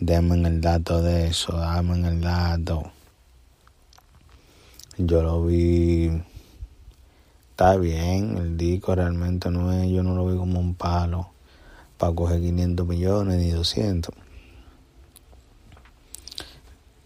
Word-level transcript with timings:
denme 0.00 0.48
el 0.48 0.60
dato 0.62 1.02
de 1.02 1.28
eso, 1.28 1.52
dame 1.52 2.08
el 2.08 2.20
dato. 2.20 2.90
Yo 4.96 5.22
lo 5.22 5.44
vi. 5.44 6.10
Está 7.50 7.76
bien, 7.76 8.38
el 8.38 8.56
disco 8.56 8.94
realmente 8.94 9.50
no 9.50 9.70
es, 9.70 9.90
yo 9.90 10.02
no 10.02 10.14
lo 10.14 10.26
vi 10.26 10.36
como 10.38 10.58
un 10.58 10.74
palo 10.74 11.28
para 11.98 12.14
coger 12.14 12.40
500 12.40 12.86
millones 12.86 13.38
ni 13.38 13.50
200. 13.50 14.14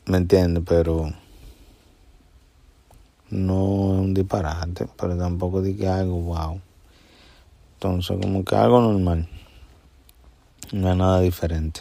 ¿Me 0.06 0.18
entiendes? 0.18 0.62
Pero 0.64 1.12
no 3.30 3.94
es 3.94 4.00
un 4.00 4.14
disparate, 4.14 4.86
pero 4.96 5.18
tampoco 5.18 5.60
dije 5.60 5.88
algo 5.88 6.20
wow. 6.20 6.60
Entonces, 7.74 8.16
como 8.22 8.44
que 8.44 8.54
algo 8.54 8.80
normal. 8.80 9.28
No 10.72 10.90
es 10.90 10.96
nada 10.96 11.20
diferente. 11.20 11.80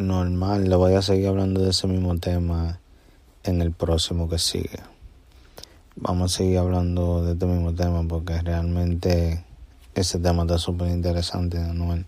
Normal, 0.00 0.68
le 0.68 0.76
voy 0.76 0.94
a 0.94 1.02
seguir 1.02 1.28
hablando 1.28 1.62
de 1.62 1.70
ese 1.70 1.86
mismo 1.86 2.18
tema 2.18 2.80
en 3.44 3.62
el 3.62 3.72
próximo 3.72 4.28
que 4.28 4.38
sigue. 4.38 4.80
Vamos 5.96 6.34
a 6.34 6.38
seguir 6.38 6.58
hablando 6.58 7.24
de 7.24 7.32
este 7.32 7.46
mismo 7.46 7.74
tema 7.74 8.02
porque 8.08 8.40
realmente 8.40 9.44
ese 9.94 10.18
tema 10.18 10.42
está 10.42 10.58
súper 10.58 10.88
interesante, 10.88 11.58
Anuel, 11.58 12.06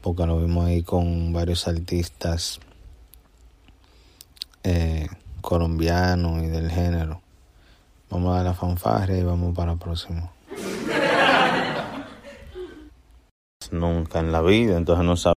porque 0.00 0.26
lo 0.26 0.38
vimos 0.38 0.66
ahí 0.66 0.82
con 0.82 1.32
varios 1.32 1.68
artistas 1.68 2.60
eh, 4.62 5.08
colombianos 5.40 6.42
y 6.42 6.46
del 6.46 6.70
género. 6.70 7.20
Vamos 8.10 8.32
a 8.32 8.36
dar 8.36 8.44
la 8.46 8.54
fanfarria 8.54 9.18
y 9.18 9.22
vamos 9.22 9.54
para 9.54 9.72
el 9.72 9.78
próximo. 9.78 10.32
Nunca 13.70 14.20
en 14.20 14.32
la 14.32 14.40
vida, 14.40 14.78
entonces 14.78 15.04
no 15.04 15.16
sabemos. 15.16 15.37